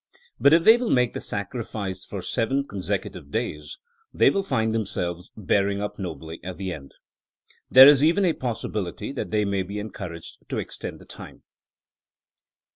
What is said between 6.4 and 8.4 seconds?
at the end. There is even a